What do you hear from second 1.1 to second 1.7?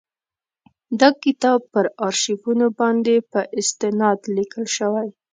کتاب